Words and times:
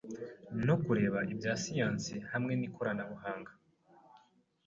no 0.65 0.75
kureba 0.83 1.19
ibya 1.33 1.53
siyansi.hamwe 1.61 2.53
nikorana 2.55 3.03
buhanga 3.09 3.51